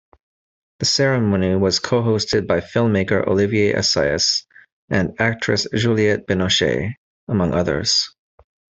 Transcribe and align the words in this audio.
The 0.79 0.87
ceremony 0.87 1.55
was 1.57 1.77
co-hosted 1.77 2.47
by 2.47 2.59
filmmaker 2.61 3.23
Olivier 3.27 3.73
Assayas 3.75 4.47
and 4.89 5.13
actress 5.19 5.67
Juliette 5.75 6.25
Binoche, 6.25 6.95
among 7.27 7.53
others. 7.53 8.09